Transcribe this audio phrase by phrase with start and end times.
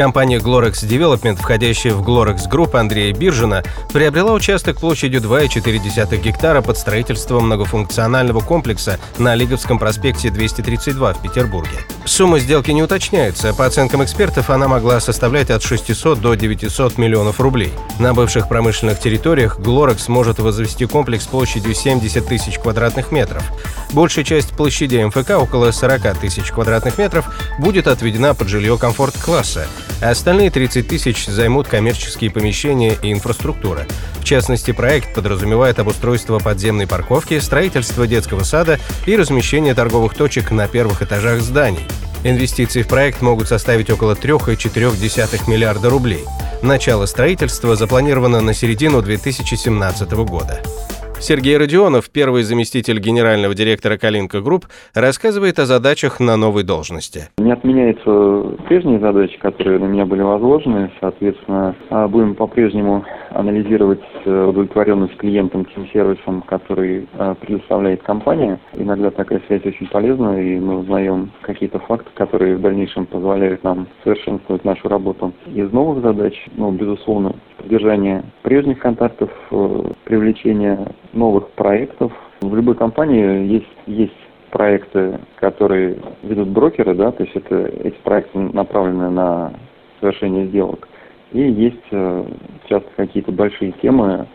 [0.00, 3.62] Компания Glorex Development, входящая в Glorex Group Андрея Биржина,
[3.92, 11.76] приобрела участок площадью 2,4 гектара под строительство многофункционального комплекса на Лиговском проспекте 232 в Петербурге.
[12.06, 13.52] Сумма сделки не уточняется.
[13.52, 17.74] По оценкам экспертов, она могла составлять от 600 до 900 миллионов рублей.
[17.98, 23.42] На бывших промышленных территориях Glorex может возвести комплекс площадью 70 тысяч квадратных метров.
[23.92, 27.26] Большая часть площади МФК, около 40 тысяч квадратных метров,
[27.58, 29.66] будет отведена под жилье комфорт-класса
[30.00, 33.86] а остальные 30 тысяч займут коммерческие помещения и инфраструктура.
[34.20, 40.68] В частности, проект подразумевает обустройство подземной парковки, строительство детского сада и размещение торговых точек на
[40.68, 41.86] первых этажах зданий.
[42.22, 46.24] Инвестиции в проект могут составить около 3,4 миллиарда рублей.
[46.62, 50.62] Начало строительства запланировано на середину 2017 года.
[51.20, 57.28] Сергей Родионов, первый заместитель генерального директора «Kalinka Group», рассказывает о задачах на новой должности.
[57.36, 60.90] Не отменяются прежние задачи, которые на меня были возложены.
[60.98, 68.58] Соответственно, а, будем по-прежнему анализировать э, удовлетворенность клиентам тем сервисом, который э, предоставляет компания.
[68.74, 73.88] Иногда такая связь очень полезна, и мы узнаем какие-то факты, которые в дальнейшем позволяют нам
[74.04, 75.32] совершенствовать нашу работу.
[75.54, 82.12] Из новых задач, ну, безусловно, поддержание прежних контактов, э, привлечение новых проектов.
[82.42, 84.12] В любой компании есть, есть
[84.50, 89.54] проекты, которые ведут брокеры, да, то есть это, эти проекты направлены на
[90.00, 90.88] совершение сделок.
[91.32, 92.24] И есть э,
[92.68, 94.26] часто какие-то большие темы,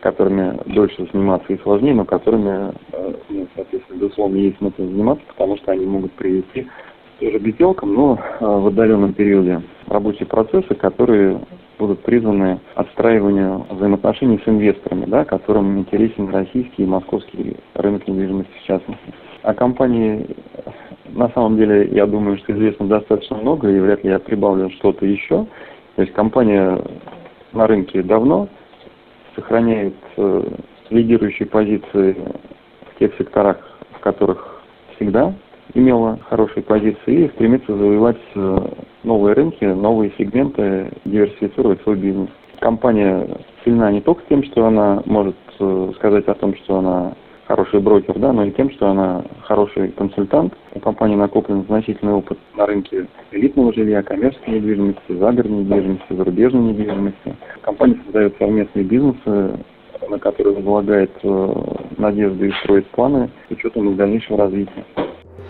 [0.00, 5.58] которыми дольше заниматься и сложнее, но которыми, э, ну, соответственно, безусловно, есть смысл заниматься, потому
[5.58, 6.66] что они могут привести
[7.20, 11.40] тоже к сделкам, но в отдаленном периоде рабочие процессы, которые
[11.78, 18.66] будут призваны отстраиванию взаимоотношений с инвесторами, да, которым интересен российский и московский рынок недвижимости в
[18.66, 19.14] частности.
[19.42, 20.26] О компании
[21.08, 25.06] на самом деле, я думаю, что известно достаточно много, и вряд ли я прибавлю что-то
[25.06, 25.46] еще.
[25.94, 26.78] То есть компания
[27.52, 28.48] на рынке давно
[29.34, 30.42] сохраняет э,
[30.90, 32.16] лидирующие позиции
[32.90, 33.58] в тех секторах,
[33.92, 34.62] в которых
[34.96, 35.34] всегда
[35.74, 38.58] имела хорошие позиции и стремится завоевать э,
[39.04, 42.28] новые рынки, новые сегменты, диверсифицировать свой бизнес.
[42.60, 43.28] Компания
[43.64, 47.14] сильна не только тем, что она может э, сказать о том, что она
[47.46, 50.54] хороший брокер, да, но и тем, что она хороший консультант.
[50.74, 57.36] У компании накоплен значительный опыт на рынке элитного жилья, коммерческой недвижимости, загородной недвижимости, зарубежной недвижимости.
[57.62, 59.58] Компания создает совместные бизнесы,
[60.08, 61.54] на которые возлагает э,
[61.98, 64.84] надежды и строит планы с учетом их дальнейшего развития.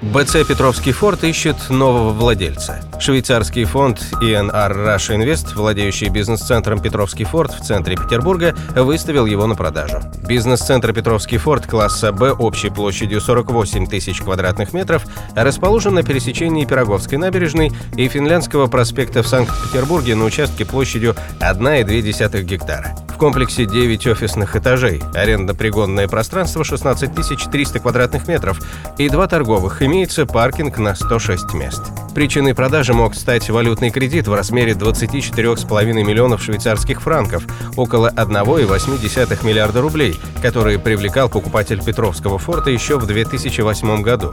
[0.03, 2.81] БЦ «Петровский форт» ищет нового владельца.
[3.01, 9.55] Швейцарский фонд ENR Russia Invest, владеющий бизнес-центром «Петровский форт» в центре Петербурга, выставил его на
[9.55, 10.03] продажу.
[10.29, 15.05] Бизнес-центр «Петровский форт» класса «Б» общей площадью 48 тысяч квадратных метров
[15.35, 22.95] расположен на пересечении Пироговской набережной и Финляндского проспекта в Санкт-Петербурге на участке площадью 1,2 гектара.
[23.17, 27.15] В комплексе 9 офисных этажей, арендно-пригодное пространство 16
[27.51, 28.61] 300 квадратных метров
[28.99, 31.81] и два торговых, имеется паркинг на 106 мест.
[32.15, 39.81] Причиной продажи мог стать валютный кредит в размере 24,5 миллионов швейцарских франков, около 1,8 миллиарда
[39.81, 44.33] рублей, который привлекал покупатель Петровского форта еще в 2008 году.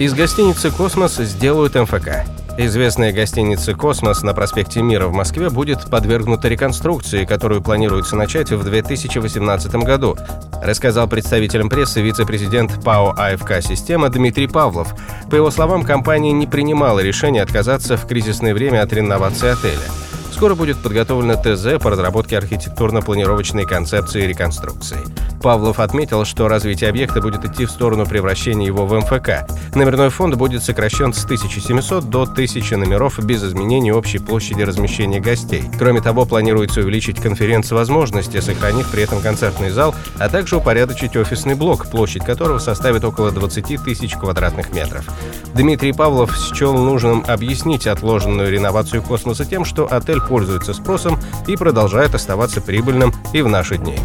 [0.00, 2.26] Из гостиницы «Космос» сделают МФК.
[2.58, 8.64] Известная гостиница «Космос» на проспекте Мира в Москве будет подвергнута реконструкции, которую планируется начать в
[8.64, 10.16] 2018 году,
[10.62, 14.94] рассказал представителям прессы вице-президент ПАО АФК «Система» Дмитрий Павлов.
[15.30, 20.05] По его словам, компания не принимала решение отказаться в кризисное время от реновации отеля.
[20.32, 24.98] Скоро будет подготовлено ТЗ по разработке архитектурно-планировочной концепции реконструкции.
[25.42, 29.46] Павлов отметил, что развитие объекта будет идти в сторону превращения его в МФК.
[29.74, 35.62] Номерной фонд будет сокращен с 1700 до 1000 номеров без изменения общей площади размещения гостей.
[35.78, 41.86] Кроме того, планируется увеличить конференц-возможности, сохранив при этом концертный зал, а также упорядочить офисный блок,
[41.86, 45.06] площадь которого составит около 20 тысяч квадратных метров.
[45.54, 52.14] Дмитрий Павлов счел нужным объяснить отложенную реновацию космоса тем, что отель пользуется спросом и продолжает
[52.14, 53.98] оставаться прибыльным и в наши дни.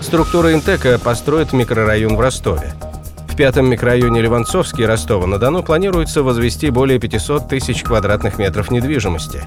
[0.00, 2.72] Структура Интека построит микрорайон в Ростове.
[3.28, 9.44] В пятом микрорайоне Ливанцовский Ростова-на-Дону планируется возвести более 500 тысяч квадратных метров недвижимости.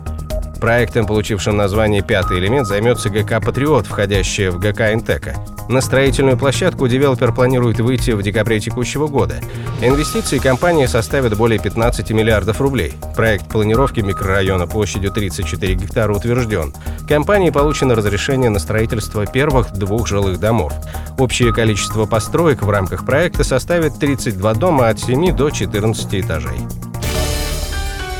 [0.59, 5.35] Проектом, получившим название «Пятый элемент», займется ГК «Патриот», входящая в ГК «Интека».
[5.67, 9.35] На строительную площадку девелопер планирует выйти в декабре текущего года.
[9.81, 12.93] Инвестиции компании составят более 15 миллиардов рублей.
[13.15, 16.73] Проект планировки микрорайона площадью 34 гектара утвержден.
[17.07, 20.71] Компании получено разрешение на строительство первых двух жилых домов.
[21.17, 26.59] Общее количество построек в рамках проекта составит 32 дома от 7 до 14 этажей.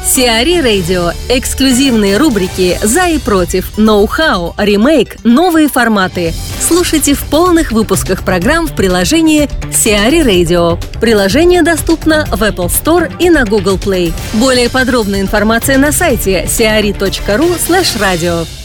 [0.06, 1.12] Сиари Радио.
[1.30, 6.32] Эксклюзивные рубрики «За и против», «Ноу-хау», «Ремейк», «Новые форматы».
[6.68, 10.84] Слушайте в полных выпусках программ в приложении Сиари Radio.
[11.00, 14.12] Приложение доступно в Apple Store и на Google Play.
[14.34, 18.65] Более подробная информация на сайте siari.ru slash radio.